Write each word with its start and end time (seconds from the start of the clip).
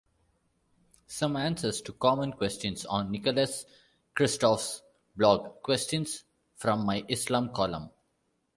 Some 1.05 1.35
answers 1.35 1.79
to 1.83 1.93
common 1.93 2.31
questions 2.31 2.87
on 2.87 3.11
Nicholas 3.11 3.65
Kristof's 4.15 4.81
blog: 5.15 5.61
Questions 5.61 6.23
from 6.55 6.87
My 6.87 7.05
Islam 7.07 7.53
Column. 7.53 7.91